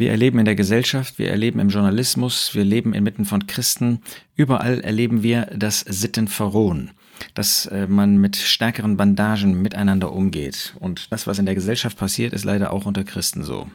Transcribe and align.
Wir 0.00 0.12
erleben 0.12 0.38
in 0.38 0.46
der 0.46 0.54
Gesellschaft, 0.54 1.18
wir 1.18 1.28
erleben 1.28 1.60
im 1.60 1.68
Journalismus, 1.68 2.54
wir 2.54 2.64
leben 2.64 2.94
inmitten 2.94 3.26
von 3.26 3.46
Christen, 3.46 4.00
überall 4.34 4.80
erleben 4.80 5.22
wir, 5.22 5.42
dass 5.54 5.80
Sitten 5.80 6.26
verrohen, 6.26 6.92
dass 7.34 7.70
man 7.86 8.16
mit 8.16 8.36
stärkeren 8.36 8.96
Bandagen 8.96 9.60
miteinander 9.60 10.10
umgeht. 10.12 10.74
Und 10.80 11.12
das, 11.12 11.26
was 11.26 11.38
in 11.38 11.44
der 11.44 11.54
Gesellschaft 11.54 11.98
passiert, 11.98 12.32
ist 12.32 12.46
leider 12.46 12.72
auch 12.72 12.86
unter 12.86 13.04
Christen 13.04 13.42
so. 13.42 13.68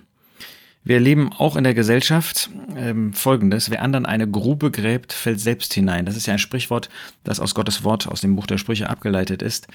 Wir 0.84 0.96
erleben 0.96 1.32
auch 1.32 1.58
in 1.58 1.64
der 1.64 1.76
Gesellschaft 1.76 2.50
ähm, 2.76 3.14
Folgendes. 3.14 3.70
Wer 3.70 3.84
anderen 3.84 4.08
eine 4.08 4.28
Grube 4.28 4.72
gräbt, 4.72 5.14
fällt 5.14 5.40
selbst 5.40 5.76
hinein. 5.76 6.08
Das 6.08 6.18
ist 6.18 6.26
ja 6.26 6.34
ein 6.34 6.40
Sprichwort, 6.40 6.90
das 7.24 7.40
aus 7.40 7.54
Gottes 7.54 7.84
Wort, 7.84 8.08
aus 8.08 8.22
dem 8.22 8.36
Buch 8.36 8.48
der 8.48 8.58
Sprüche 8.58 8.90
abgeleitet 8.90 9.44
ist. 9.44 9.68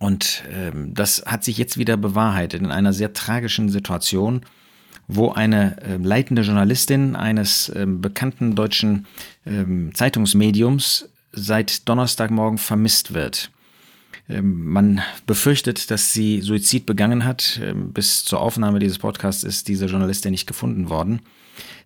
Und 0.00 0.42
ähm, 0.52 0.92
das 0.92 1.22
hat 1.24 1.44
sich 1.44 1.56
jetzt 1.56 1.78
wieder 1.78 1.96
bewahrheitet 1.96 2.62
in 2.62 2.72
einer 2.72 2.92
sehr 2.92 3.12
tragischen 3.12 3.68
Situation, 3.68 4.40
wo 5.08 5.30
eine 5.32 5.80
äh, 5.82 5.96
leitende 5.96 6.42
Journalistin 6.42 7.16
eines 7.16 7.68
äh, 7.68 7.86
bekannten 7.86 8.54
deutschen 8.54 9.06
äh, 9.44 9.64
Zeitungsmediums 9.92 11.08
seit 11.32 11.88
Donnerstagmorgen 11.88 12.58
vermisst 12.58 13.14
wird. 13.14 13.50
Ähm, 14.28 14.64
man 14.64 15.02
befürchtet, 15.26 15.90
dass 15.90 16.12
sie 16.12 16.40
Suizid 16.40 16.86
begangen 16.86 17.24
hat. 17.24 17.60
Ähm, 17.62 17.92
bis 17.92 18.24
zur 18.24 18.40
Aufnahme 18.40 18.78
dieses 18.78 18.98
Podcasts 18.98 19.44
ist 19.44 19.68
diese 19.68 19.86
Journalistin 19.86 20.32
nicht 20.32 20.46
gefunden 20.46 20.88
worden. 20.88 21.20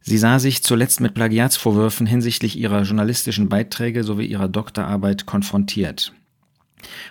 Sie 0.00 0.18
sah 0.18 0.38
sich 0.38 0.62
zuletzt 0.62 1.00
mit 1.00 1.14
Plagiatsvorwürfen 1.14 2.06
hinsichtlich 2.06 2.58
ihrer 2.58 2.82
journalistischen 2.82 3.48
Beiträge 3.48 4.02
sowie 4.02 4.26
ihrer 4.26 4.48
Doktorarbeit 4.48 5.26
konfrontiert. 5.26 6.12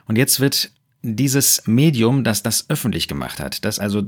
Und 0.07 0.17
jetzt 0.17 0.39
wird 0.39 0.71
dieses 1.01 1.65
Medium, 1.65 2.23
das 2.23 2.43
das 2.43 2.69
öffentlich 2.69 3.07
gemacht 3.07 3.39
hat, 3.39 3.63
das 3.63 3.79
also 3.79 4.03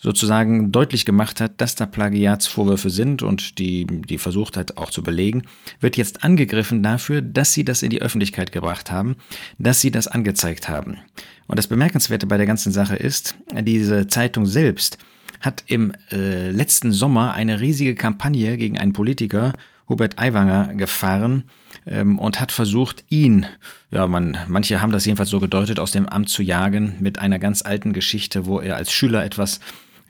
sozusagen 0.00 0.72
deutlich 0.72 1.04
gemacht 1.04 1.40
hat, 1.40 1.60
dass 1.60 1.74
da 1.74 1.84
Plagiatsvorwürfe 1.84 2.88
sind 2.88 3.22
und 3.22 3.58
die, 3.58 3.86
die 3.86 4.18
versucht 4.18 4.56
hat 4.56 4.78
auch 4.78 4.90
zu 4.90 5.02
belegen, 5.02 5.42
wird 5.80 5.96
jetzt 5.96 6.24
angegriffen 6.24 6.82
dafür, 6.82 7.20
dass 7.20 7.52
sie 7.52 7.64
das 7.64 7.82
in 7.82 7.90
die 7.90 8.00
Öffentlichkeit 8.00 8.52
gebracht 8.52 8.90
haben, 8.90 9.16
dass 9.58 9.80
sie 9.80 9.90
das 9.90 10.08
angezeigt 10.08 10.68
haben. 10.68 10.98
Und 11.46 11.58
das 11.58 11.66
Bemerkenswerte 11.66 12.26
bei 12.26 12.38
der 12.38 12.46
ganzen 12.46 12.72
Sache 12.72 12.96
ist, 12.96 13.36
diese 13.52 14.06
Zeitung 14.06 14.46
selbst 14.46 14.98
hat 15.40 15.64
im 15.66 15.92
äh, 16.10 16.50
letzten 16.50 16.92
Sommer 16.92 17.34
eine 17.34 17.60
riesige 17.60 17.94
Kampagne 17.94 18.56
gegen 18.56 18.78
einen 18.78 18.92
Politiker 18.92 19.52
Hubert 19.88 20.18
Aiwanger 20.18 20.74
gefahren 20.74 21.44
ähm, 21.88 22.18
und 22.18 22.40
hat 22.40 22.52
versucht, 22.52 23.04
ihn, 23.08 23.46
ja, 23.90 24.06
man, 24.06 24.36
manche 24.46 24.80
haben 24.80 24.92
das 24.92 25.04
jedenfalls 25.04 25.30
so 25.30 25.40
gedeutet, 25.40 25.80
aus 25.80 25.92
dem 25.92 26.08
Amt 26.08 26.28
zu 26.28 26.42
jagen 26.42 26.96
mit 27.00 27.18
einer 27.18 27.38
ganz 27.38 27.62
alten 27.62 27.92
Geschichte, 27.92 28.46
wo 28.46 28.60
er 28.60 28.76
als 28.76 28.92
Schüler 28.92 29.24
etwas 29.24 29.60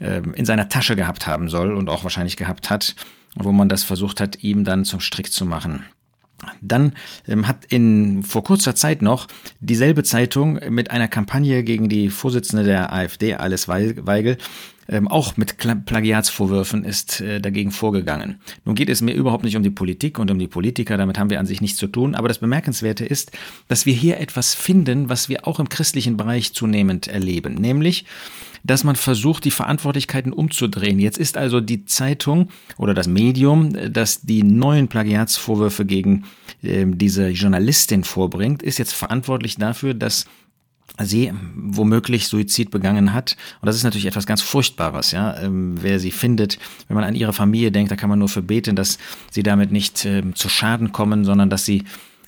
ähm, 0.00 0.34
in 0.34 0.44
seiner 0.44 0.68
Tasche 0.68 0.96
gehabt 0.96 1.26
haben 1.26 1.48
soll 1.48 1.72
und 1.72 1.88
auch 1.88 2.04
wahrscheinlich 2.04 2.36
gehabt 2.36 2.70
hat, 2.70 2.94
wo 3.34 3.52
man 3.52 3.68
das 3.68 3.84
versucht 3.84 4.20
hat, 4.20 4.42
ihm 4.42 4.64
dann 4.64 4.84
zum 4.84 5.00
Strick 5.00 5.32
zu 5.32 5.44
machen. 5.44 5.84
Dann 6.60 6.92
ähm, 7.26 7.48
hat 7.48 7.64
in 7.64 8.22
vor 8.22 8.44
kurzer 8.44 8.74
Zeit 8.74 9.02
noch 9.02 9.26
dieselbe 9.60 10.04
Zeitung 10.04 10.60
mit 10.70 10.90
einer 10.90 11.08
Kampagne 11.08 11.64
gegen 11.64 11.88
die 11.88 12.10
Vorsitzende 12.10 12.64
der 12.64 12.92
AfD, 12.92 13.34
Alice 13.34 13.66
Weigel, 13.66 14.38
ähm, 14.88 15.08
auch 15.08 15.36
mit 15.36 15.56
Plagiatsvorwürfen 15.58 16.84
ist 16.84 17.20
äh, 17.20 17.40
dagegen 17.40 17.70
vorgegangen. 17.70 18.40
Nun 18.64 18.74
geht 18.74 18.88
es 18.88 19.02
mir 19.02 19.14
überhaupt 19.14 19.44
nicht 19.44 19.56
um 19.56 19.62
die 19.62 19.70
Politik 19.70 20.18
und 20.18 20.30
um 20.30 20.38
die 20.38 20.48
Politiker, 20.48 20.96
damit 20.96 21.18
haben 21.18 21.30
wir 21.30 21.40
an 21.40 21.46
sich 21.46 21.60
nichts 21.60 21.78
zu 21.78 21.86
tun, 21.86 22.14
aber 22.14 22.28
das 22.28 22.38
Bemerkenswerte 22.38 23.04
ist, 23.04 23.32
dass 23.68 23.86
wir 23.86 23.94
hier 23.94 24.18
etwas 24.18 24.54
finden, 24.54 25.08
was 25.08 25.28
wir 25.28 25.46
auch 25.46 25.60
im 25.60 25.68
christlichen 25.68 26.16
Bereich 26.16 26.54
zunehmend 26.54 27.06
erleben, 27.08 27.54
nämlich 27.54 28.06
dass 28.64 28.82
man 28.84 28.96
versucht, 28.96 29.44
die 29.44 29.52
Verantwortlichkeiten 29.52 30.32
umzudrehen. 30.32 30.98
Jetzt 30.98 31.18
ist 31.18 31.36
also 31.36 31.60
die 31.60 31.84
Zeitung 31.84 32.48
oder 32.76 32.92
das 32.92 33.06
Medium, 33.06 33.72
das 33.92 34.22
die 34.22 34.42
neuen 34.42 34.88
Plagiatsvorwürfe 34.88 35.84
gegen 35.84 36.24
äh, 36.62 36.84
diese 36.86 37.28
Journalistin 37.28 38.04
vorbringt, 38.04 38.62
ist 38.62 38.78
jetzt 38.78 38.94
verantwortlich 38.94 39.56
dafür, 39.56 39.94
dass 39.94 40.26
sie 41.00 41.32
womöglich 41.54 42.26
Suizid 42.26 42.70
begangen 42.70 43.12
hat. 43.12 43.36
Und 43.60 43.66
das 43.66 43.76
ist 43.76 43.84
natürlich 43.84 44.06
etwas 44.06 44.26
ganz 44.26 44.42
Furchtbares, 44.42 45.12
ja. 45.12 45.40
Ähm, 45.40 45.76
wer 45.80 46.00
sie 46.00 46.10
findet, 46.10 46.58
wenn 46.88 46.94
man 46.94 47.04
an 47.04 47.14
ihre 47.14 47.32
Familie 47.32 47.70
denkt, 47.70 47.90
da 47.90 47.96
kann 47.96 48.10
man 48.10 48.18
nur 48.18 48.28
für 48.28 48.42
beten, 48.42 48.76
dass 48.76 48.98
sie 49.30 49.42
damit 49.42 49.70
nicht 49.70 50.04
ähm, 50.04 50.34
zu 50.34 50.48
Schaden 50.48 50.92
kommen, 50.92 51.24
sondern 51.24 51.50
dass 51.50 51.64
sie 51.64 51.84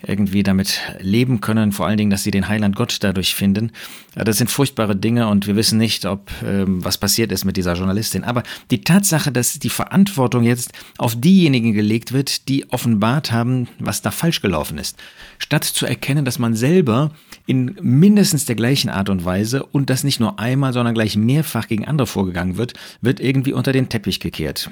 irgendwie 0.07 0.43
damit 0.43 0.81
leben 0.99 1.41
können, 1.41 1.73
vor 1.73 1.87
allen 1.87 1.99
Dingen, 1.99 2.11
dass 2.11 2.23
sie 2.23 2.31
den 2.31 2.49
Heiland 2.49 2.77
Gott 2.77 2.99
dadurch 3.01 3.35
finden. 3.35 3.73
Das 4.15 4.39
sind 4.39 4.51
furchtbare 4.51 4.97
Dinge 4.97 5.29
und 5.29 5.47
wir 5.47 5.57
wissen 5.57 5.79
nicht, 5.79 6.07
ob 6.07 6.31
ähm, 6.45 6.85
was 6.85 6.99
passiert 6.99 7.33
ist 7.33 7.45
mit 7.45 7.57
dieser 7.57 7.75
Journalistin. 7.75 8.25
Aber 8.25 8.43
die 8.71 8.83
Tatsache, 8.83 9.31
dass 9.31 9.59
die 9.59 9.69
Verantwortung 9.69 10.43
jetzt 10.43 10.73
auf 10.99 11.21
diejenigen 11.21 11.73
gelegt 11.73 12.13
wird, 12.13 12.49
die 12.49 12.71
offenbart 12.71 13.33
haben, 13.33 13.69
was 13.79 14.03
da 14.03 14.11
falsch 14.11 14.41
gelaufen 14.41 14.79
ist, 14.79 14.97
statt 15.39 15.65
zu 15.65 15.87
erkennen, 15.87 16.25
dass 16.25 16.39
man 16.39 16.55
selber 16.55 17.13
in 17.47 17.77
mindestens 17.81 18.45
der 18.47 18.57
gleichen 18.57 18.91
Art 18.91 19.09
und 19.09 19.25
Weise 19.25 19.65
und 19.65 19.91
das 19.91 20.05
nicht 20.05 20.21
nur 20.21 20.39
einmal, 20.39 20.73
sondern 20.73 20.95
gleich 20.95 21.17
mehrfach 21.17 21.69
gegen 21.69 21.87
andere 21.87 22.07
vorgegangen 22.07 22.57
wird, 22.57 22.75
wird 23.01 23.21
irgendwie 23.21 23.53
unter 23.53 23.73
den 23.73 23.89
Teppich 23.89 24.21
gekehrt. 24.21 24.71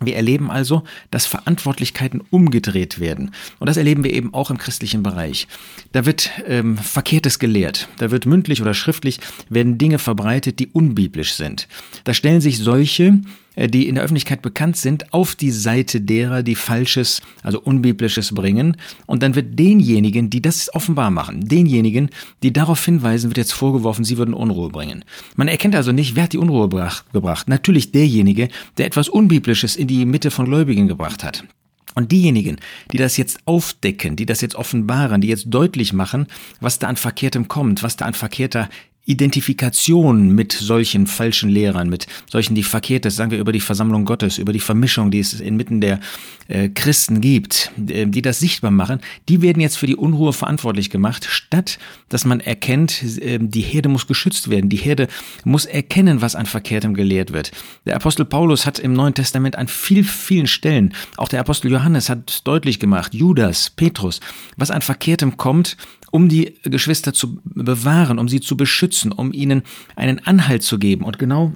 Wir 0.00 0.16
erleben 0.16 0.50
also, 0.50 0.82
dass 1.10 1.26
Verantwortlichkeiten 1.26 2.22
umgedreht 2.30 2.98
werden. 2.98 3.30
Und 3.58 3.68
das 3.68 3.76
erleben 3.76 4.04
wir 4.04 4.12
eben 4.12 4.34
auch 4.34 4.50
im 4.50 4.58
christlichen 4.58 5.02
Bereich. 5.02 5.46
Da 5.92 6.04
wird 6.04 6.30
ähm, 6.46 6.76
Verkehrtes 6.76 7.38
gelehrt. 7.38 7.88
Da 7.98 8.10
wird 8.10 8.26
mündlich 8.26 8.60
oder 8.60 8.74
schriftlich 8.74 9.20
werden 9.48 9.78
Dinge 9.78 9.98
verbreitet, 9.98 10.58
die 10.58 10.68
unbiblisch 10.68 11.34
sind. 11.34 11.68
Da 12.04 12.12
stellen 12.12 12.40
sich 12.40 12.58
solche, 12.58 13.20
die 13.56 13.88
in 13.88 13.94
der 13.94 14.04
Öffentlichkeit 14.04 14.42
bekannt 14.42 14.76
sind, 14.76 15.12
auf 15.12 15.34
die 15.34 15.50
Seite 15.50 16.00
derer, 16.00 16.42
die 16.42 16.54
Falsches, 16.54 17.22
also 17.42 17.60
Unbiblisches 17.60 18.34
bringen. 18.34 18.76
Und 19.06 19.22
dann 19.22 19.34
wird 19.34 19.58
denjenigen, 19.58 20.30
die 20.30 20.42
das 20.42 20.74
offenbar 20.74 21.10
machen, 21.10 21.48
denjenigen, 21.48 22.10
die 22.42 22.52
darauf 22.52 22.84
hinweisen, 22.84 23.30
wird 23.30 23.38
jetzt 23.38 23.52
vorgeworfen, 23.52 24.04
sie 24.04 24.18
würden 24.18 24.34
Unruhe 24.34 24.70
bringen. 24.70 25.04
Man 25.36 25.48
erkennt 25.48 25.74
also 25.74 25.92
nicht, 25.92 26.16
wer 26.16 26.24
hat 26.24 26.32
die 26.32 26.38
Unruhe 26.38 26.68
gebracht. 27.12 27.48
Natürlich 27.48 27.92
derjenige, 27.92 28.48
der 28.78 28.86
etwas 28.86 29.08
Unbiblisches 29.08 29.76
in 29.76 29.88
die 29.88 30.04
Mitte 30.04 30.30
von 30.30 30.46
Gläubigen 30.46 30.88
gebracht 30.88 31.24
hat. 31.24 31.44
Und 31.94 32.10
diejenigen, 32.10 32.56
die 32.90 32.96
das 32.96 33.16
jetzt 33.16 33.38
aufdecken, 33.44 34.16
die 34.16 34.26
das 34.26 34.40
jetzt 34.40 34.56
offenbaren, 34.56 35.20
die 35.20 35.28
jetzt 35.28 35.46
deutlich 35.46 35.92
machen, 35.92 36.26
was 36.60 36.80
da 36.80 36.88
an 36.88 36.96
Verkehrtem 36.96 37.46
kommt, 37.46 37.84
was 37.84 37.96
da 37.96 38.04
an 38.06 38.14
verkehrter 38.14 38.68
Identifikation 39.06 40.30
mit 40.34 40.52
solchen 40.52 41.06
falschen 41.06 41.50
Lehrern, 41.50 41.90
mit 41.90 42.06
solchen, 42.30 42.54
die 42.54 42.62
verkehrt 42.62 43.04
ist, 43.04 43.16
sagen 43.16 43.30
wir 43.30 43.38
über 43.38 43.52
die 43.52 43.60
Versammlung 43.60 44.06
Gottes, 44.06 44.38
über 44.38 44.52
die 44.52 44.60
Vermischung, 44.60 45.10
die 45.10 45.18
es 45.20 45.38
inmitten 45.40 45.82
der 45.82 46.00
äh, 46.48 46.70
Christen 46.70 47.20
gibt, 47.20 47.70
äh, 47.86 48.06
die 48.06 48.22
das 48.22 48.38
sichtbar 48.38 48.70
machen, 48.70 49.00
die 49.28 49.42
werden 49.42 49.60
jetzt 49.60 49.76
für 49.76 49.86
die 49.86 49.96
Unruhe 49.96 50.32
verantwortlich 50.32 50.88
gemacht, 50.88 51.26
statt 51.28 51.78
dass 52.08 52.24
man 52.24 52.40
erkennt, 52.40 53.02
äh, 53.20 53.38
die 53.40 53.60
Herde 53.60 53.90
muss 53.90 54.06
geschützt 54.06 54.48
werden, 54.48 54.70
die 54.70 54.76
Herde 54.78 55.08
muss 55.44 55.66
erkennen, 55.66 56.22
was 56.22 56.34
an 56.34 56.46
Verkehrtem 56.46 56.94
gelehrt 56.94 57.32
wird. 57.34 57.50
Der 57.84 57.96
Apostel 57.96 58.24
Paulus 58.24 58.64
hat 58.64 58.78
im 58.78 58.94
Neuen 58.94 59.14
Testament 59.14 59.56
an 59.56 59.68
viel, 59.68 60.02
vielen 60.04 60.46
Stellen, 60.46 60.94
auch 61.18 61.28
der 61.28 61.40
Apostel 61.40 61.70
Johannes 61.70 62.08
hat 62.08 62.46
deutlich 62.46 62.80
gemacht, 62.80 63.12
Judas, 63.12 63.68
Petrus, 63.68 64.20
was 64.56 64.70
an 64.70 64.80
Verkehrtem 64.80 65.36
kommt, 65.36 65.76
um 66.14 66.28
die 66.28 66.54
Geschwister 66.62 67.12
zu 67.12 67.40
bewahren, 67.44 68.20
um 68.20 68.28
sie 68.28 68.40
zu 68.40 68.56
beschützen, 68.56 68.93
um 69.02 69.32
ihnen 69.32 69.62
einen 69.96 70.24
Anhalt 70.26 70.62
zu 70.62 70.78
geben. 70.78 71.04
Und 71.04 71.18
genau 71.18 71.52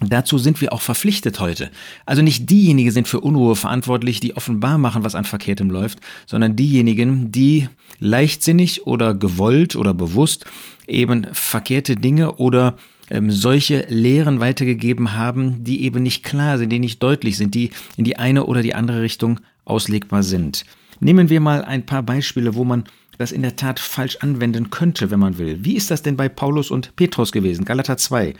Dazu 0.00 0.36
sind 0.36 0.60
wir 0.60 0.74
auch 0.74 0.82
verpflichtet 0.82 1.40
heute. 1.40 1.70
Also 2.04 2.20
nicht 2.20 2.50
diejenigen 2.50 2.90
sind 2.90 3.08
für 3.08 3.20
Unruhe 3.20 3.56
verantwortlich, 3.56 4.20
die 4.20 4.36
offenbar 4.36 4.76
machen, 4.76 5.04
was 5.04 5.14
an 5.14 5.24
Verkehrtem 5.24 5.70
läuft, 5.70 6.00
sondern 6.26 6.54
diejenigen, 6.54 7.32
die 7.32 7.68
leichtsinnig 7.98 8.86
oder 8.86 9.14
gewollt 9.14 9.74
oder 9.74 9.94
bewusst 9.94 10.44
eben 10.86 11.26
verkehrte 11.32 11.96
Dinge 11.96 12.32
oder 12.32 12.76
ähm, 13.08 13.30
solche 13.30 13.86
Lehren 13.88 14.38
weitergegeben 14.38 15.14
haben, 15.14 15.64
die 15.64 15.82
eben 15.84 16.02
nicht 16.02 16.22
klar 16.22 16.58
sind, 16.58 16.70
die 16.70 16.78
nicht 16.78 17.02
deutlich 17.02 17.38
sind, 17.38 17.54
die 17.54 17.70
in 17.96 18.04
die 18.04 18.18
eine 18.18 18.44
oder 18.44 18.60
die 18.60 18.74
andere 18.74 19.00
Richtung 19.00 19.40
auslegbar 19.64 20.22
sind. 20.22 20.66
Nehmen 21.00 21.30
wir 21.30 21.40
mal 21.40 21.64
ein 21.64 21.86
paar 21.86 22.02
Beispiele, 22.02 22.54
wo 22.54 22.64
man 22.64 22.84
das 23.18 23.32
in 23.32 23.42
der 23.42 23.56
Tat 23.56 23.80
falsch 23.80 24.16
anwenden 24.20 24.70
könnte, 24.70 25.10
wenn 25.10 25.20
man 25.20 25.38
will. 25.38 25.64
Wie 25.64 25.76
ist 25.76 25.90
das 25.90 26.02
denn 26.02 26.16
bei 26.16 26.28
Paulus 26.28 26.70
und 26.70 26.96
Petrus 26.96 27.32
gewesen? 27.32 27.64
Galater 27.64 27.96
2. 27.96 28.34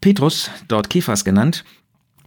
Petrus, 0.00 0.50
dort 0.68 0.90
Kephas 0.90 1.24
genannt, 1.24 1.64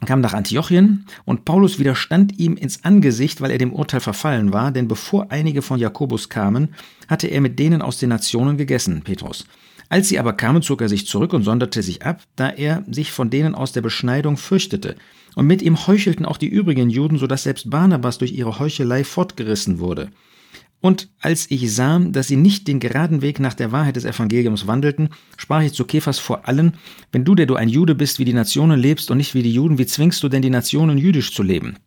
kam 0.06 0.22
nach 0.22 0.34
Antiochien 0.34 1.06
und 1.26 1.46
Paulus 1.46 1.80
widerstand 1.80 2.38
ihm 2.40 2.56
ins 2.56 2.84
Angesicht, 2.84 3.42
weil 3.42 3.52
er 3.52 3.58
dem 3.58 3.74
Urteil 3.74 4.00
verfallen 4.00 4.54
war, 4.54 4.72
denn 4.72 4.88
bevor 4.88 5.32
einige 5.32 5.62
von 5.62 5.80
Jakobus 5.80 6.30
kamen, 6.30 6.76
hatte 7.08 7.28
er 7.28 7.42
mit 7.42 7.58
denen 7.58 7.82
aus 7.82 7.98
den 7.98 8.10
Nationen 8.10 8.58
gegessen, 8.58 9.02
Petrus. 9.04 9.46
Als 9.90 10.10
sie 10.10 10.20
aber 10.20 10.34
kamen, 10.34 10.62
zog 10.62 10.82
er 10.82 10.90
sich 10.90 11.08
zurück 11.08 11.34
und 11.34 11.44
sonderte 11.44 11.82
sich 11.82 12.06
ab, 12.06 12.22
da 12.36 12.50
er 12.50 12.84
sich 12.90 13.12
von 13.12 13.30
denen 13.30 13.56
aus 13.56 13.72
der 13.72 13.82
Beschneidung 13.82 14.38
fürchtete. 14.38 14.96
Und 15.36 15.48
mit 15.48 15.62
ihm 15.62 15.88
heuchelten 15.88 16.26
auch 16.26 16.38
die 16.38 16.48
übrigen 16.48 16.90
Juden, 16.90 17.18
so 17.18 17.28
dass 17.28 17.44
selbst 17.44 17.70
Barnabas 17.70 18.18
durch 18.18 18.34
ihre 18.34 18.60
Heuchelei 18.60 19.04
fortgerissen 19.04 19.80
wurde. 19.80 20.10
Und 20.80 21.10
als 21.20 21.50
ich 21.50 21.74
sah, 21.74 22.00
dass 22.00 22.28
sie 22.28 22.36
nicht 22.36 22.68
den 22.68 22.80
geraden 22.80 23.22
Weg 23.22 23.40
nach 23.40 23.56
der 23.56 23.72
Wahrheit 23.72 23.96
des 23.96 24.06
Evangeliums 24.06 24.68
wandelten, 24.68 25.10
sprach 25.36 25.62
ich 25.62 25.74
zu 25.74 25.86
Kephas 25.86 26.20
vor 26.20 26.48
allen, 26.48 26.74
wenn 27.12 27.26
du, 27.26 27.34
der 27.34 27.48
du 27.48 27.56
ein 27.56 27.70
Jude 27.70 27.96
bist, 27.96 28.20
wie 28.20 28.26
die 28.26 28.34
Nationen 28.34 28.80
lebst 28.80 29.10
und 29.10 29.18
nicht 29.18 29.34
wie 29.34 29.44
die 29.44 29.54
Juden, 29.54 29.80
wie 29.80 29.88
zwingst 29.88 30.22
du 30.22 30.30
denn 30.30 30.44
die 30.44 30.52
Nationen 30.52 30.98
jüdisch 30.98 31.34
zu 31.34 31.42
leben? 31.42 31.78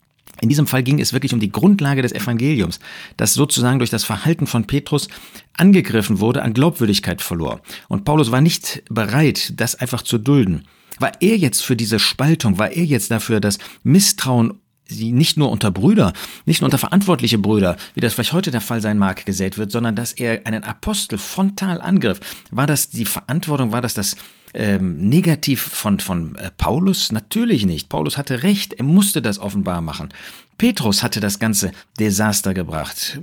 In 0.40 0.48
diesem 0.48 0.66
Fall 0.66 0.82
ging 0.82 1.00
es 1.00 1.12
wirklich 1.12 1.34
um 1.34 1.40
die 1.40 1.52
Grundlage 1.52 2.02
des 2.02 2.12
Evangeliums, 2.12 2.80
das 3.16 3.34
sozusagen 3.34 3.78
durch 3.78 3.90
das 3.90 4.04
Verhalten 4.04 4.46
von 4.46 4.66
Petrus 4.66 5.08
angegriffen 5.56 6.18
wurde, 6.18 6.42
an 6.42 6.54
Glaubwürdigkeit 6.54 7.20
verlor. 7.20 7.60
Und 7.88 8.04
Paulus 8.04 8.32
war 8.32 8.40
nicht 8.40 8.82
bereit, 8.88 9.52
das 9.56 9.74
einfach 9.74 10.02
zu 10.02 10.18
dulden. 10.18 10.64
War 10.98 11.12
er 11.20 11.36
jetzt 11.36 11.62
für 11.62 11.76
diese 11.76 11.98
Spaltung, 11.98 12.58
war 12.58 12.72
er 12.72 12.84
jetzt 12.84 13.10
dafür, 13.10 13.40
dass 13.40 13.58
Misstrauen 13.82 14.54
sie 14.94 15.12
nicht 15.12 15.36
nur 15.36 15.50
unter 15.50 15.70
Brüder, 15.70 16.12
nicht 16.44 16.60
nur 16.60 16.66
unter 16.66 16.78
verantwortliche 16.78 17.38
Brüder, 17.38 17.76
wie 17.94 18.00
das 18.00 18.14
vielleicht 18.14 18.32
heute 18.32 18.50
der 18.50 18.60
Fall 18.60 18.80
sein 18.80 18.98
mag, 18.98 19.24
gesät 19.24 19.58
wird, 19.58 19.70
sondern 19.70 19.96
dass 19.96 20.12
er 20.12 20.46
einen 20.46 20.64
Apostel 20.64 21.18
frontal 21.18 21.80
angriff. 21.80 22.20
War 22.50 22.66
das 22.66 22.90
die 22.90 23.04
Verantwortung, 23.04 23.72
war 23.72 23.80
das 23.80 23.94
das 23.94 24.16
ähm, 24.54 25.08
negativ 25.08 25.62
von, 25.62 26.00
von 26.00 26.34
äh, 26.36 26.50
Paulus? 26.56 27.12
Natürlich 27.12 27.66
nicht. 27.66 27.88
Paulus 27.88 28.16
hatte 28.16 28.42
recht, 28.42 28.74
er 28.74 28.84
musste 28.84 29.22
das 29.22 29.38
offenbar 29.38 29.80
machen. 29.80 30.10
Petrus 30.58 31.02
hatte 31.02 31.20
das 31.20 31.38
ganze 31.38 31.72
Desaster 31.98 32.52
gebracht. 32.52 33.20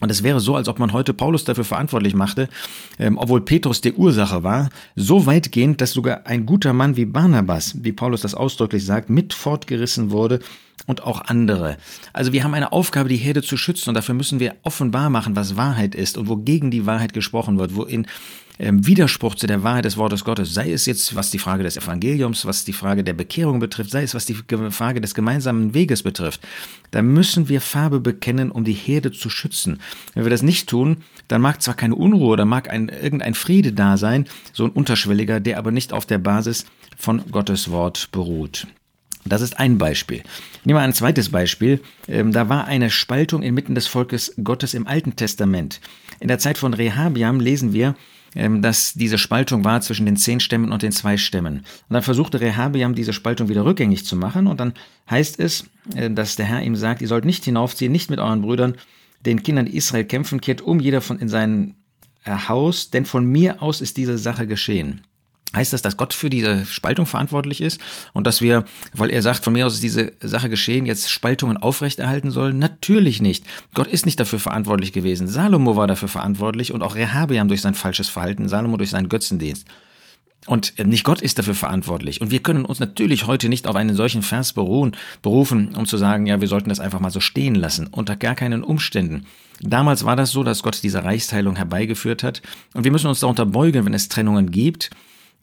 Und 0.00 0.10
es 0.10 0.22
wäre 0.22 0.40
so, 0.40 0.54
als 0.54 0.68
ob 0.68 0.78
man 0.78 0.92
heute 0.92 1.12
Paulus 1.12 1.44
dafür 1.44 1.64
verantwortlich 1.64 2.14
machte, 2.14 2.48
ähm, 2.98 3.18
obwohl 3.18 3.40
Petrus 3.40 3.80
die 3.80 3.92
Ursache 3.92 4.42
war, 4.44 4.70
so 4.94 5.26
weitgehend, 5.26 5.80
dass 5.80 5.92
sogar 5.92 6.26
ein 6.26 6.46
guter 6.46 6.72
Mann 6.72 6.96
wie 6.96 7.04
Barnabas, 7.04 7.76
wie 7.82 7.92
Paulus 7.92 8.20
das 8.20 8.34
ausdrücklich 8.34 8.84
sagt, 8.84 9.10
mit 9.10 9.34
fortgerissen 9.34 10.10
wurde 10.10 10.40
und 10.86 11.02
auch 11.02 11.22
andere. 11.22 11.76
Also 12.12 12.32
wir 12.32 12.44
haben 12.44 12.54
eine 12.54 12.72
Aufgabe, 12.72 13.08
die 13.08 13.16
Herde 13.16 13.42
zu 13.42 13.56
schützen 13.56 13.90
und 13.90 13.94
dafür 13.94 14.14
müssen 14.14 14.38
wir 14.40 14.54
offenbar 14.62 15.10
machen, 15.10 15.34
was 15.34 15.56
Wahrheit 15.56 15.94
ist 15.94 16.16
und 16.16 16.28
wogegen 16.28 16.70
die 16.70 16.86
Wahrheit 16.86 17.12
gesprochen 17.12 17.58
wird, 17.58 17.74
wo 17.74 17.82
in 17.82 18.06
Widerspruch 18.58 19.36
zu 19.36 19.46
der 19.46 19.62
Wahrheit 19.62 19.84
des 19.84 19.96
Wortes 19.96 20.24
Gottes, 20.24 20.52
sei 20.52 20.72
es 20.72 20.86
jetzt 20.86 21.14
was 21.14 21.30
die 21.30 21.38
Frage 21.38 21.62
des 21.62 21.76
Evangeliums, 21.76 22.44
was 22.44 22.64
die 22.64 22.72
Frage 22.72 23.04
der 23.04 23.12
Bekehrung 23.12 23.60
betrifft, 23.60 23.90
sei 23.90 24.02
es 24.02 24.14
was 24.14 24.26
die 24.26 24.34
Frage 24.70 25.00
des 25.00 25.14
gemeinsamen 25.14 25.74
Weges 25.74 26.02
betrifft, 26.02 26.40
da 26.90 27.02
müssen 27.02 27.48
wir 27.48 27.60
Farbe 27.60 28.00
bekennen, 28.00 28.50
um 28.50 28.64
die 28.64 28.72
Herde 28.72 29.12
zu 29.12 29.30
schützen. 29.30 29.80
Wenn 30.14 30.24
wir 30.24 30.30
das 30.30 30.42
nicht 30.42 30.68
tun, 30.68 30.98
dann 31.28 31.40
mag 31.40 31.62
zwar 31.62 31.74
keine 31.74 31.94
Unruhe 31.94 32.32
oder 32.32 32.44
mag 32.44 32.68
ein, 32.68 32.88
irgendein 32.88 33.34
Friede 33.34 33.72
da 33.72 33.96
sein, 33.96 34.26
so 34.52 34.64
ein 34.64 34.70
unterschwelliger, 34.70 35.38
der 35.38 35.58
aber 35.58 35.70
nicht 35.70 35.92
auf 35.92 36.06
der 36.06 36.18
Basis 36.18 36.66
von 36.96 37.30
Gottes 37.30 37.70
Wort 37.70 38.08
beruht. 38.10 38.66
Das 39.24 39.42
ist 39.42 39.58
ein 39.58 39.78
Beispiel. 39.78 40.22
Nehmen 40.64 40.78
wir 40.78 40.82
ein 40.82 40.94
zweites 40.94 41.28
Beispiel. 41.28 41.80
Ähm, 42.08 42.32
da 42.32 42.48
war 42.48 42.66
eine 42.66 42.90
Spaltung 42.90 43.42
inmitten 43.42 43.74
des 43.74 43.86
Volkes 43.86 44.34
Gottes 44.42 44.74
im 44.74 44.86
Alten 44.86 45.16
Testament. 45.16 45.80
In 46.20 46.28
der 46.28 46.38
Zeit 46.38 46.58
von 46.58 46.74
Rehabiam 46.74 47.40
lesen 47.40 47.72
wir, 47.72 47.88
ähm, 47.88 47.94
dass 48.60 48.94
diese 48.94 49.18
Spaltung 49.18 49.64
war 49.64 49.80
zwischen 49.80 50.06
den 50.06 50.16
zehn 50.16 50.40
Stämmen 50.40 50.70
und 50.70 50.82
den 50.82 50.92
zwei 50.92 51.16
Stämmen. 51.16 51.58
Und 51.58 51.94
dann 51.94 52.02
versuchte 52.02 52.40
Rehabiam 52.40 52.94
diese 52.94 53.12
Spaltung 53.12 53.48
wieder 53.48 53.64
rückgängig 53.64 54.04
zu 54.04 54.16
machen. 54.16 54.46
Und 54.46 54.60
dann 54.60 54.74
heißt 55.10 55.40
es, 55.40 55.64
äh, 55.94 56.10
dass 56.10 56.36
der 56.36 56.46
Herr 56.46 56.62
ihm 56.62 56.76
sagt, 56.76 57.02
ihr 57.02 57.08
sollt 57.08 57.24
nicht 57.24 57.44
hinaufziehen, 57.44 57.92
nicht 57.92 58.10
mit 58.10 58.20
euren 58.20 58.42
Brüdern, 58.42 58.76
den 59.26 59.42
Kindern 59.42 59.66
Israel 59.66 60.04
kämpfen, 60.04 60.40
kehrt 60.40 60.60
um 60.60 60.78
jeder 60.78 61.00
von 61.00 61.18
in 61.18 61.28
sein 61.28 61.74
äh, 62.24 62.30
Haus, 62.48 62.90
denn 62.90 63.04
von 63.04 63.24
mir 63.24 63.62
aus 63.62 63.80
ist 63.80 63.96
diese 63.96 64.18
Sache 64.18 64.46
geschehen. 64.46 65.02
Heißt 65.54 65.72
das, 65.72 65.80
dass 65.80 65.96
Gott 65.96 66.12
für 66.12 66.28
diese 66.28 66.66
Spaltung 66.66 67.06
verantwortlich 67.06 67.62
ist 67.62 67.80
und 68.12 68.26
dass 68.26 68.42
wir, 68.42 68.64
weil 68.92 69.10
er 69.10 69.22
sagt, 69.22 69.44
von 69.44 69.54
mir 69.54 69.66
aus 69.66 69.74
ist 69.74 69.82
diese 69.82 70.12
Sache 70.20 70.50
geschehen, 70.50 70.84
jetzt 70.84 71.10
Spaltungen 71.10 71.56
aufrechterhalten 71.56 72.30
sollen? 72.30 72.58
Natürlich 72.58 73.22
nicht. 73.22 73.44
Gott 73.72 73.86
ist 73.86 74.04
nicht 74.04 74.20
dafür 74.20 74.40
verantwortlich 74.40 74.92
gewesen. 74.92 75.26
Salomo 75.26 75.74
war 75.74 75.86
dafür 75.86 76.08
verantwortlich 76.08 76.72
und 76.72 76.82
auch 76.82 76.96
Rehabeam 76.96 77.48
durch 77.48 77.62
sein 77.62 77.74
falsches 77.74 78.10
Verhalten, 78.10 78.48
Salomo 78.48 78.76
durch 78.76 78.90
seinen 78.90 79.08
Götzendienst. 79.08 79.66
Und 80.46 80.74
nicht 80.84 81.04
Gott 81.04 81.20
ist 81.20 81.38
dafür 81.38 81.54
verantwortlich. 81.54 82.20
Und 82.20 82.30
wir 82.30 82.40
können 82.40 82.64
uns 82.64 82.78
natürlich 82.78 83.26
heute 83.26 83.48
nicht 83.48 83.66
auf 83.66 83.76
einen 83.76 83.94
solchen 83.94 84.22
Vers 84.22 84.52
beruhen, 84.52 84.96
berufen, 85.20 85.74
um 85.74 85.84
zu 85.84 85.96
sagen, 85.96 86.26
ja, 86.26 86.40
wir 86.40 86.48
sollten 86.48 86.70
das 86.70 86.80
einfach 86.80 87.00
mal 87.00 87.10
so 87.10 87.20
stehen 87.20 87.54
lassen. 87.54 87.86
Unter 87.86 88.16
gar 88.16 88.34
keinen 88.34 88.62
Umständen. 88.62 89.26
Damals 89.60 90.04
war 90.04 90.16
das 90.16 90.30
so, 90.30 90.44
dass 90.44 90.62
Gott 90.62 90.82
diese 90.82 91.04
Reichsteilung 91.04 91.56
herbeigeführt 91.56 92.22
hat. 92.22 92.40
Und 92.72 92.84
wir 92.84 92.92
müssen 92.92 93.08
uns 93.08 93.20
darunter 93.20 93.44
beugen, 93.44 93.84
wenn 93.84 93.94
es 93.94 94.08
Trennungen 94.08 94.50
gibt. 94.50 94.90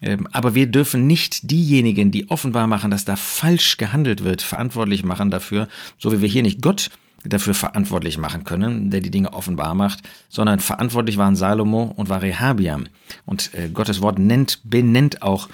Ähm, 0.01 0.27
aber 0.31 0.55
wir 0.55 0.67
dürfen 0.67 1.07
nicht 1.07 1.49
diejenigen, 1.49 2.11
die 2.11 2.29
offenbar 2.29 2.67
machen, 2.67 2.91
dass 2.91 3.05
da 3.05 3.15
falsch 3.15 3.77
gehandelt 3.77 4.23
wird, 4.23 4.41
verantwortlich 4.41 5.03
machen 5.03 5.31
dafür, 5.31 5.67
so 5.97 6.11
wie 6.11 6.21
wir 6.21 6.29
hier 6.29 6.43
nicht 6.43 6.61
Gott 6.61 6.89
dafür 7.23 7.53
verantwortlich 7.53 8.17
machen 8.17 8.43
können, 8.43 8.91
der 8.91 9.01
die 9.01 9.09
Dinge 9.09 9.33
offenbar 9.33 9.73
macht, 9.73 10.01
sondern 10.29 10.59
verantwortlich 10.59 11.17
waren 11.17 11.35
Salomo 11.35 11.93
und 11.95 12.09
war 12.09 12.21
Rehabiam. 12.21 12.85
Und 13.25 13.53
äh, 13.53 13.69
Gottes 13.69 14.01
Wort 14.01 14.19
nennt, 14.19 14.61
benennt 14.63 15.21
auch 15.21 15.49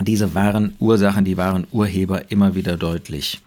diese 0.00 0.34
wahren 0.34 0.74
Ursachen, 0.78 1.24
die 1.24 1.36
wahren 1.36 1.66
Urheber 1.72 2.30
immer 2.30 2.54
wieder 2.54 2.76
deutlich. 2.76 3.40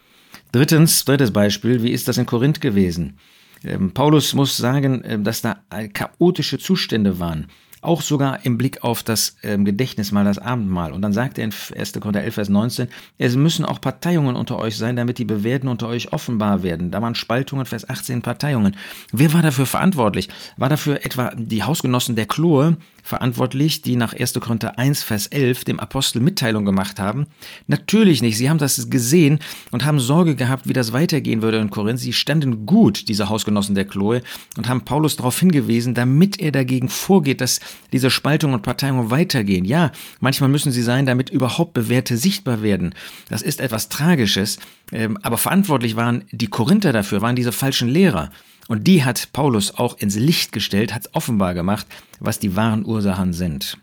Drittens, 0.52 1.06
drittes 1.06 1.32
Beispiel, 1.32 1.84
wie 1.84 1.92
ist 1.92 2.08
das 2.08 2.18
in 2.18 2.26
Korinth 2.26 2.62
gewesen? 2.62 3.18
Ähm, 3.64 3.92
Paulus 3.92 4.34
muss 4.34 4.58
sagen, 4.58 5.02
äh, 5.04 5.20
dass 5.20 5.42
da 5.42 5.58
chaotische 5.94 6.60
Zustände 6.60 7.20
waren 7.20 7.48
auch 7.86 8.02
sogar 8.02 8.46
im 8.46 8.58
Blick 8.58 8.84
auf 8.84 9.04
das 9.04 9.38
ähm, 9.44 9.66
Gedächtnismahl, 9.66 10.26
das 10.26 10.38
Abendmahl. 10.38 10.92
Und 10.92 11.02
dann 11.02 11.14
sagt 11.14 11.38
er 11.38 11.46
in 11.46 11.54
1. 11.78 11.94
Korinther 11.94 12.24
11, 12.24 12.34
Vers 12.34 12.50
19, 12.50 12.88
es 13.18 13.36
müssen 13.36 13.66
auch 13.66 13.80
Parteiungen 13.80 14.36
unter 14.36 14.58
euch 14.60 14.78
sein, 14.78 14.96
damit 14.96 15.18
die 15.18 15.26
Bewährten 15.26 15.70
unter 15.70 15.88
euch 15.88 16.14
offenbar 16.14 16.64
werden. 16.64 16.92
Da 16.92 17.02
waren 17.02 17.16
Spaltungen, 17.16 17.66
Vers 17.66 17.90
18 17.90 18.22
Parteiungen. 18.22 18.76
Wer 19.12 19.34
war 19.34 19.42
dafür 19.42 19.66
verantwortlich? 19.66 20.30
War 20.58 20.70
dafür 20.70 21.06
etwa 21.06 21.32
die 21.36 21.64
Hausgenossen 21.64 22.16
der 22.16 22.26
Chloe, 22.26 22.78
verantwortlich, 23.06 23.84
die 23.84 23.96
nach 23.96 24.14
1. 24.14 24.34
Korinther 24.34 24.80
1, 24.80 25.04
Vers 25.04 25.28
11 25.28 25.64
dem 25.64 25.80
Apostel 25.80 26.22
Mitteilung 26.22 26.66
gemacht 26.66 27.00
haben? 27.00 27.28
Natürlich 27.68 28.24
nicht. 28.24 28.38
Sie 28.38 28.50
haben 28.50 28.58
das 28.58 28.90
gesehen 28.90 29.40
und 29.72 29.86
haben 29.86 30.00
Sorge 30.00 30.36
gehabt, 30.36 30.68
wie 30.68 30.74
das 30.74 30.92
weitergehen 30.92 31.44
würde 31.44 31.60
in 31.60 31.70
Korinth. 31.70 32.00
Sie 32.00 32.14
standen 32.14 32.66
gut, 32.66 33.08
diese 33.08 33.30
Hausgenossen 33.30 33.76
der 33.76 33.86
Chloe, 33.86 34.24
und 34.58 34.68
haben 34.68 34.82
Paulus 34.82 35.16
darauf 35.18 35.40
hingewiesen, 35.40 35.94
damit 35.94 36.40
er 36.40 36.52
dagegen 36.52 36.90
vorgeht, 36.90 37.42
dass 37.42 37.60
diese 37.92 38.10
Spaltungen 38.10 38.56
und 38.56 38.62
Parteiungen 38.62 39.12
weitergehen. 39.12 39.66
Ja, 39.66 39.92
manchmal 40.20 40.50
müssen 40.50 40.72
sie 40.72 40.82
sein, 40.82 41.06
damit 41.06 41.30
überhaupt 41.30 41.74
Bewährte 41.74 42.18
sichtbar 42.18 42.62
werden. 42.62 42.94
Das 43.30 43.42
ist 43.42 43.62
etwas 43.62 43.90
Tragisches, 43.90 44.60
ähm, 44.92 45.18
aber 45.22 45.38
verantwortlich 45.38 45.96
waren 45.96 46.24
die 46.32 46.48
Korinther 46.48 46.94
dafür, 46.94 47.22
waren 47.22 47.36
diese 47.36 47.52
falschen 47.52 47.90
Lehrer. 47.90 48.32
Und 48.68 48.88
die 48.88 49.04
hat 49.04 49.32
Paulus 49.32 49.76
auch 49.76 49.98
ins 49.98 50.16
Licht 50.16 50.52
gestellt, 50.52 50.94
hat 50.94 51.10
offenbar 51.14 51.54
gemacht, 51.54 51.86
was 52.20 52.40
die 52.40 52.56
wahren 52.56 52.86
Ursachen 52.86 53.34
sind. 53.34 53.78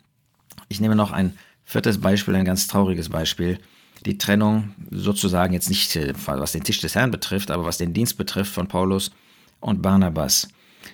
Ich 0.68 0.80
nehme 0.80 0.96
noch 0.96 1.12
ein 1.12 1.34
viertes 1.64 2.00
Beispiel, 2.00 2.34
ein 2.34 2.44
ganz 2.44 2.66
trauriges 2.66 3.08
Beispiel. 3.08 3.58
Die 4.04 4.18
Trennung 4.18 4.74
sozusagen 4.90 5.52
jetzt 5.54 5.68
nicht, 5.68 5.94
äh, 5.94 6.12
was 6.26 6.52
den 6.52 6.64
Tisch 6.64 6.80
des 6.80 6.94
Herrn 6.94 7.10
betrifft, 7.12 7.50
aber 7.50 7.64
was 7.64 7.78
den 7.78 7.92
Dienst 7.92 8.18
betrifft 8.18 8.52
von 8.52 8.66
Paulus 8.66 9.12
und 9.60 9.80
Barnabas. 9.80 10.48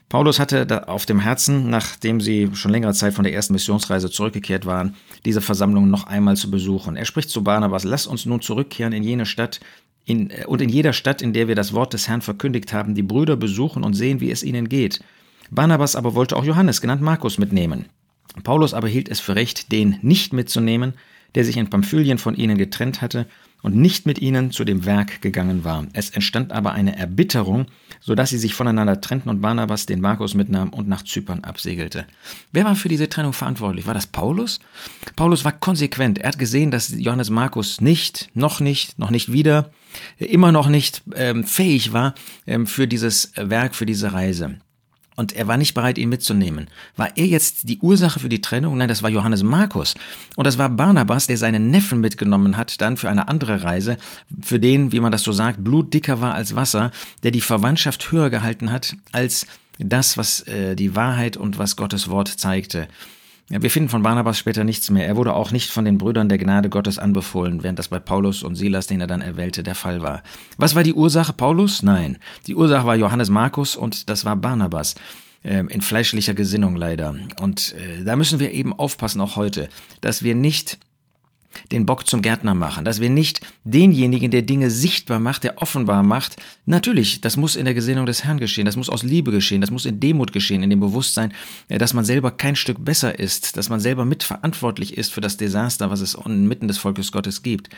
Paulus 0.09 0.41
hatte 0.41 0.89
auf 0.89 1.07
dem 1.07 1.21
Herzen, 1.21 1.71
nachdem 1.71 2.21
sie 2.21 2.51
schon 2.55 2.71
längere 2.71 2.95
Zeit 2.95 3.15
von 3.15 3.25
der 3.25 3.35
ersten 3.35 3.53
Missionsreise 3.53 4.11
zurückgekehrt 4.11 4.67
waren, 4.67 4.95
diese 5.25 5.41
Versammlung 5.41 5.91
noch 5.91 6.05
einmal 6.05 6.37
zu 6.37 6.51
besuchen. 6.51 6.97
Er 6.97 7.05
spricht 7.05 7.31
zu 7.31 7.45
Barnabas, 7.45 7.85
lass 7.85 8.07
uns 8.07 8.27
nun 8.27 8.41
zurückkehren 8.41 8.93
in 8.93 9.03
jene 9.03 9.27
Stadt, 9.27 9.61
in, 10.05 10.31
und 10.47 10.63
in 10.63 10.71
jeder 10.71 10.95
Stadt, 10.95 11.21
in 11.21 11.35
der 11.35 11.49
wir 11.49 11.55
das 11.55 11.75
Wort 11.75 11.93
des 11.93 12.09
Herrn 12.09 12.23
verkündigt 12.23 12.73
haben, 12.73 12.95
die 12.95 13.03
Brüder 13.03 13.37
besuchen 13.37 13.85
und 13.85 13.95
sehen, 13.95 14.21
wie 14.21 14.31
es 14.31 14.43
ihnen 14.43 14.69
geht. 14.69 15.01
Barnabas 15.51 15.97
aber 15.97 16.15
wollte 16.15 16.37
auch 16.37 16.45
Johannes, 16.45 16.81
genannt 16.81 17.03
Markus, 17.03 17.39
mitnehmen. 17.39 17.87
Paulus 18.43 18.75
aber 18.75 18.89
hielt 18.89 19.09
es 19.09 19.21
für 19.21 19.35
recht, 19.35 19.73
den 19.73 19.99
nicht 20.03 20.33
mitzunehmen, 20.33 20.95
der 21.35 21.45
sich 21.45 21.57
in 21.57 21.69
Pamphylien 21.69 22.19
von 22.19 22.35
ihnen 22.35 22.57
getrennt 22.57 23.03
hatte 23.03 23.27
und 23.63 23.77
nicht 23.77 24.07
mit 24.07 24.19
ihnen 24.19 24.51
zu 24.51 24.65
dem 24.65 24.85
Werk 24.85 25.21
gegangen 25.21 25.65
war. 25.65 25.87
Es 25.93 26.11
entstand 26.11 26.53
aber 26.53 26.73
eine 26.73 26.97
Erbitterung, 26.97 27.67
so 28.01 28.15
dass 28.15 28.31
sie 28.31 28.39
sich 28.39 28.55
voneinander 28.55 29.01
trennten 29.01 29.31
und 29.31 29.41
Barnabas 29.41 29.87
den 29.87 30.01
Markus 30.01 30.35
mitnahm 30.35 30.71
und 30.71 30.89
nach 30.89 31.03
Zypern 31.03 31.45
absegelte. 31.45 32.07
Wer 32.53 32.65
war 32.65 32.77
für 32.77 32.89
diese 32.89 33.09
Trennung 33.09 33.33
verantwortlich? 33.33 33.87
War 33.87 33.95
das 33.95 34.07
Paulus? 34.07 34.61
Paulus 35.17 35.45
war 35.45 35.53
konsequent. 35.53 36.19
Er 36.19 36.29
hat 36.29 36.39
gesehen, 36.39 36.71
dass 36.71 36.91
Johannes 36.97 37.31
Markus 37.31 37.81
nicht, 37.81 38.31
noch 38.35 38.61
nicht, 38.61 38.99
noch 38.99 39.11
nicht 39.11 39.33
wieder, 39.33 39.71
immer 40.19 40.53
noch 40.53 40.69
nicht 40.69 41.03
ähm, 41.15 41.45
fähig 41.45 41.93
war 41.93 42.15
ähm, 42.47 42.67
für 42.67 42.87
dieses 42.87 43.33
Werk, 43.37 43.75
für 43.75 43.87
diese 43.87 44.13
Reise 44.13 44.61
und 45.19 45.33
er 45.33 45.49
war 45.49 45.57
nicht 45.57 45.75
bereit, 45.75 45.99
ihn 45.99 46.09
mitzunehmen. 46.09 46.69
War 46.97 47.17
er 47.17 47.27
jetzt 47.27 47.69
die 47.69 47.81
Ursache 47.81 48.21
für 48.21 48.29
die 48.29 48.41
Trennung? 48.41 48.79
Nein, 48.79 48.87
das 48.87 49.03
war 49.03 49.11
Johannes 49.11 49.43
Markus. 49.43 49.95
Und 50.37 50.47
das 50.47 50.59
war 50.59 50.69
Barnabas, 50.69 51.27
der 51.27 51.37
seinen 51.37 51.73
Neffen 51.73 52.01
mitgenommen 52.01 52.57
hat, 52.57 52.81
dann 52.81 52.97
für 52.97 53.11
eine 53.11 53.27
andere 53.27 53.65
Reise, 53.65 53.97
für 54.41 54.61
den, 54.61 54.93
wie 54.93 55.01
man 55.01 55.11
das 55.11 55.25
so 55.25 55.33
sagt, 55.33 55.65
Blut 55.65 55.93
dicker 55.93 56.21
war 56.21 56.35
als 56.35 56.55
Wasser, 56.55 56.93
der 57.25 57.33
die 57.33 57.41
Verwandtschaft 57.41 58.13
höher 58.13 58.31
gehalten 58.31 58.71
hat 58.71 58.95
als 59.11 59.49
das, 59.81 60.17
was 60.17 60.43
äh, 60.43 60.77
die 60.77 60.95
Wahrheit 60.95 61.37
und 61.37 61.59
was 61.59 61.75
Gottes 61.75 62.09
Wort 62.09 62.29
zeigte. 62.29 62.87
Wir 63.51 63.71
finden 63.71 63.89
von 63.89 64.03
Barnabas 64.03 64.39
später 64.39 64.63
nichts 64.63 64.91
mehr. 64.91 65.07
Er 65.07 65.17
wurde 65.17 65.33
auch 65.33 65.53
nicht 65.53 65.71
von 65.71 65.87
den 65.87 65.97
Brüdern 65.97 66.29
der 66.29 66.37
Gnade 66.37 66.69
Gottes 66.69 66.99
anbefohlen, 66.99 67.63
während 67.63 67.79
das 67.79 67.89
bei 67.89 67.99
Paulus 67.99 68.43
und 68.43 68.57
Silas, 68.57 68.87
den 68.87 69.01
er 69.01 69.07
dann 69.07 69.23
erwählte, 69.23 69.63
der 69.63 69.75
Fall 69.75 70.03
war. 70.03 70.23
Was 70.59 70.75
war 70.75 70.83
die 70.83 70.93
Ursache 70.93 71.33
Paulus? 71.33 71.83
Nein. 71.83 72.19
Die 72.47 72.55
Ursache 72.55 72.87
war 72.87 72.95
Johannes 72.95 73.31
Markus 73.31 73.75
und 73.75 74.11
das 74.11 74.27
war 74.27 74.37
Barnabas. 74.37 74.97
Ähm, 75.45 75.69
in 75.69 75.81
fleischlicher 75.81 76.35
Gesinnung 76.35 76.75
leider. 76.75 77.15
Und 77.41 77.75
äh, 77.75 78.05
da 78.05 78.17
müssen 78.17 78.41
wir 78.41 78.51
eben 78.51 78.73
aufpassen, 78.73 79.21
auch 79.21 79.37
heute, 79.37 79.69
dass 80.01 80.25
wir 80.25 80.35
nicht 80.35 80.79
den 81.73 81.87
Bock 81.87 82.07
zum 82.07 82.23
Gärtner 82.23 82.55
machen, 82.55 82.85
dass 82.85 83.01
wir 83.01 83.11
nicht 83.11 83.41
denjenigen, 83.65 84.31
der 84.31 84.43
Dinge 84.43 84.71
sichtbar 84.71 85.19
macht, 85.19 85.45
der 85.45 85.61
offenbar 85.61 86.03
macht, 86.03 86.37
natürlich, 86.67 87.21
das 87.21 87.37
muss 87.37 87.57
in 87.57 87.65
der 87.65 87.75
Gesinnung 87.75 88.07
des 88.07 88.25
Herrn 88.25 88.39
geschehen, 88.39 88.65
das 88.67 88.77
muss 88.77 88.89
aus 88.89 89.03
Liebe 89.03 89.31
geschehen, 89.31 89.61
das 89.61 89.71
muss 89.71 89.87
in 89.87 90.01
Demut 90.01 90.33
geschehen, 90.33 90.63
in 90.63 90.71
dem 90.71 90.81
Bewusstsein, 90.81 91.33
äh, 91.69 91.79
dass 91.79 91.95
man 91.95 92.05
selber 92.05 92.31
kein 92.31 92.57
Stück 92.57 92.85
besser 92.85 93.19
ist, 93.19 93.57
dass 93.57 93.69
man 93.69 93.81
selber 93.81 94.05
mitverantwortlich 94.05 94.97
ist 94.97 95.13
für 95.13 95.21
das 95.21 95.37
Desaster, 95.37 95.91
was 95.91 96.01
es 96.01 96.15
inmitten 96.15 96.69
des 96.69 96.79
Volkes 96.79 97.13
Gottes 97.13 97.43
gibt. 97.43 97.71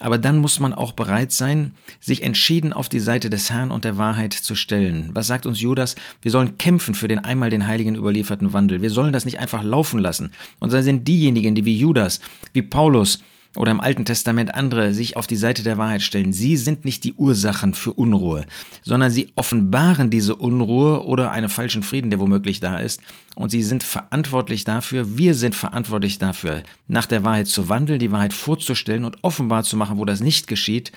Aber 0.00 0.18
dann 0.18 0.38
muss 0.38 0.60
man 0.60 0.72
auch 0.72 0.92
bereit 0.92 1.32
sein, 1.32 1.72
sich 2.00 2.22
entschieden 2.22 2.72
auf 2.72 2.88
die 2.88 3.00
Seite 3.00 3.30
des 3.30 3.50
Herrn 3.50 3.70
und 3.70 3.84
der 3.84 3.98
Wahrheit 3.98 4.32
zu 4.32 4.54
stellen. 4.54 5.10
Was 5.14 5.26
sagt 5.26 5.46
uns 5.46 5.60
Judas? 5.60 5.94
Wir 6.20 6.30
sollen 6.30 6.58
kämpfen 6.58 6.94
für 6.94 7.08
den 7.08 7.20
einmal 7.20 7.50
den 7.50 7.66
Heiligen 7.66 7.94
überlieferten 7.94 8.52
Wandel. 8.52 8.82
Wir 8.82 8.90
sollen 8.90 9.12
das 9.12 9.24
nicht 9.24 9.38
einfach 9.38 9.62
laufen 9.62 10.00
lassen. 10.00 10.32
Und 10.58 10.72
da 10.72 10.82
sind 10.82 11.06
diejenigen, 11.06 11.54
die 11.54 11.64
wie 11.64 11.76
Judas, 11.76 12.20
wie 12.52 12.62
Paulus, 12.62 13.21
oder 13.56 13.70
im 13.70 13.80
Alten 13.80 14.04
Testament 14.04 14.54
andere 14.54 14.94
sich 14.94 15.16
auf 15.16 15.26
die 15.26 15.36
Seite 15.36 15.62
der 15.62 15.78
Wahrheit 15.78 16.02
stellen. 16.02 16.32
Sie 16.32 16.56
sind 16.56 16.84
nicht 16.84 17.04
die 17.04 17.12
Ursachen 17.14 17.74
für 17.74 17.92
Unruhe, 17.92 18.46
sondern 18.82 19.10
sie 19.10 19.32
offenbaren 19.36 20.10
diese 20.10 20.36
Unruhe 20.36 21.04
oder 21.04 21.30
einen 21.30 21.48
falschen 21.48 21.82
Frieden, 21.82 22.10
der 22.10 22.20
womöglich 22.20 22.60
da 22.60 22.78
ist. 22.78 23.00
Und 23.34 23.50
sie 23.50 23.62
sind 23.62 23.82
verantwortlich 23.82 24.64
dafür, 24.64 25.16
wir 25.18 25.34
sind 25.34 25.54
verantwortlich 25.54 26.18
dafür, 26.18 26.62
nach 26.88 27.06
der 27.06 27.24
Wahrheit 27.24 27.48
zu 27.48 27.68
wandeln, 27.68 27.98
die 27.98 28.12
Wahrheit 28.12 28.32
vorzustellen 28.32 29.04
und 29.04 29.18
offenbar 29.22 29.64
zu 29.64 29.76
machen, 29.76 29.98
wo 29.98 30.04
das 30.04 30.20
nicht 30.20 30.46
geschieht, 30.46 30.92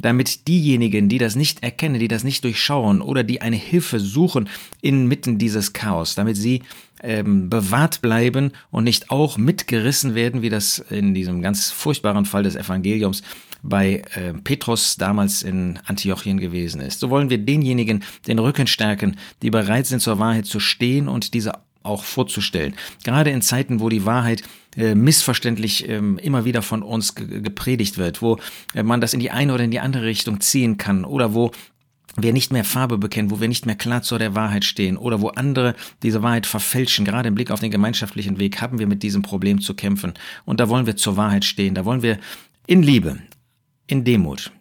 damit 0.00 0.48
diejenigen, 0.48 1.08
die 1.08 1.18
das 1.18 1.36
nicht 1.36 1.62
erkennen, 1.62 2.00
die 2.00 2.08
das 2.08 2.24
nicht 2.24 2.44
durchschauen 2.44 3.02
oder 3.02 3.22
die 3.22 3.42
eine 3.42 3.56
Hilfe 3.56 4.00
suchen 4.00 4.48
inmitten 4.80 5.38
dieses 5.38 5.72
Chaos, 5.72 6.14
damit 6.14 6.36
sie 6.36 6.62
ähm, 7.02 7.50
bewahrt 7.50 8.02
bleiben 8.02 8.52
und 8.70 8.84
nicht 8.84 9.10
auch 9.10 9.38
mitgerissen 9.38 10.14
werden, 10.14 10.42
wie 10.42 10.50
das 10.50 10.78
in 10.78 11.14
diesem 11.14 11.42
ganz 11.42 11.70
furchtbaren 11.70 12.24
Fall 12.24 12.42
des 12.42 12.56
Evangeliums 12.56 13.22
bei 13.62 14.02
äh, 14.14 14.32
Petrus 14.32 14.96
damals 14.96 15.42
in 15.42 15.78
Antiochien 15.84 16.38
gewesen 16.38 16.80
ist. 16.80 17.00
So 17.00 17.10
wollen 17.10 17.30
wir 17.30 17.38
denjenigen 17.38 18.04
den 18.26 18.38
Rücken 18.38 18.66
stärken, 18.66 19.16
die 19.42 19.50
bereit 19.50 19.86
sind, 19.86 20.00
zur 20.00 20.18
Wahrheit 20.18 20.46
zu 20.46 20.60
stehen 20.60 21.08
und 21.08 21.34
diese 21.34 21.52
auch 21.82 22.04
vorzustellen. 22.04 22.74
Gerade 23.04 23.30
in 23.30 23.42
Zeiten, 23.42 23.80
wo 23.80 23.88
die 23.88 24.04
Wahrheit 24.04 24.42
äh, 24.76 24.94
missverständlich 24.94 25.88
ähm, 25.88 26.18
immer 26.18 26.44
wieder 26.44 26.62
von 26.62 26.82
uns 26.82 27.14
gepredigt 27.14 27.98
wird, 27.98 28.22
wo 28.22 28.38
äh, 28.74 28.82
man 28.82 29.00
das 29.00 29.14
in 29.14 29.20
die 29.20 29.30
eine 29.30 29.54
oder 29.54 29.64
in 29.64 29.70
die 29.70 29.80
andere 29.80 30.04
Richtung 30.04 30.40
ziehen 30.40 30.76
kann 30.76 31.04
oder 31.04 31.34
wo 31.34 31.52
wir 32.16 32.32
nicht 32.32 32.52
mehr 32.52 32.64
Farbe 32.64 32.98
bekennen, 32.98 33.30
wo 33.30 33.40
wir 33.40 33.48
nicht 33.48 33.66
mehr 33.66 33.76
klar 33.76 34.02
zu 34.02 34.18
der 34.18 34.34
Wahrheit 34.34 34.64
stehen 34.64 34.96
oder 34.96 35.20
wo 35.20 35.28
andere 35.28 35.74
diese 36.02 36.22
Wahrheit 36.22 36.46
verfälschen, 36.46 37.04
gerade 37.04 37.28
im 37.28 37.34
Blick 37.34 37.50
auf 37.50 37.60
den 37.60 37.70
gemeinschaftlichen 37.70 38.38
Weg, 38.38 38.60
haben 38.60 38.78
wir 38.78 38.86
mit 38.86 39.02
diesem 39.02 39.22
Problem 39.22 39.60
zu 39.60 39.74
kämpfen. 39.74 40.14
Und 40.44 40.60
da 40.60 40.68
wollen 40.68 40.86
wir 40.86 40.96
zur 40.96 41.16
Wahrheit 41.16 41.44
stehen, 41.44 41.74
da 41.74 41.84
wollen 41.84 42.02
wir 42.02 42.18
in 42.66 42.82
Liebe, 42.82 43.18
in 43.86 44.04
Demut, 44.04 44.52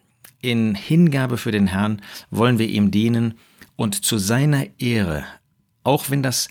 in 0.41 0.75
Hingabe 0.75 1.37
für 1.37 1.51
den 1.51 1.67
Herrn, 1.67 2.01
wollen 2.31 2.59
wir 2.59 2.67
ihm 2.67 2.91
dienen 2.91 3.35
und 3.75 4.03
zu 4.03 4.17
seiner 4.17 4.65
Ehre, 4.79 5.23
auch 5.83 6.09
wenn 6.09 6.23
das 6.23 6.49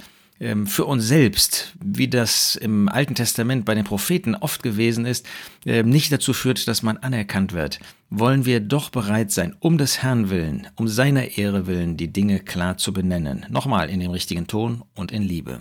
für 0.66 0.84
uns 0.84 1.06
selbst, 1.06 1.74
wie 1.82 2.08
das 2.08 2.54
im 2.56 2.88
Alten 2.88 3.14
Testament 3.14 3.64
bei 3.64 3.74
den 3.74 3.84
Propheten 3.84 4.34
oft 4.34 4.62
gewesen 4.62 5.04
ist, 5.04 5.26
ähm, 5.66 5.88
nicht 5.88 6.12
dazu 6.12 6.32
führt, 6.32 6.68
dass 6.68 6.82
man 6.82 6.96
anerkannt 6.98 7.52
wird, 7.52 7.80
wollen 8.10 8.44
wir 8.46 8.60
doch 8.60 8.90
bereit 8.90 9.32
sein, 9.32 9.56
um 9.58 9.78
des 9.78 10.02
Herrn 10.02 10.30
willen, 10.30 10.68
um 10.76 10.88
seiner 10.88 11.38
Ehre 11.38 11.66
willen, 11.66 11.96
die 11.96 12.12
Dinge 12.12 12.40
klar 12.40 12.76
zu 12.76 12.92
benennen. 12.92 13.46
Nochmal 13.48 13.90
in 13.90 14.00
dem 14.00 14.10
richtigen 14.10 14.46
Ton 14.46 14.82
und 14.94 15.12
in 15.12 15.22
Liebe. 15.22 15.60